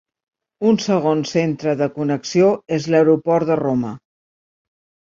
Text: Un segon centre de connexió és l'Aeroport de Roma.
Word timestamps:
Un 0.71 0.79
segon 0.85 1.21
centre 1.33 1.77
de 1.83 1.89
connexió 1.99 2.51
és 2.81 2.91
l'Aeroport 2.95 3.55
de 3.55 3.63
Roma. 3.65 3.97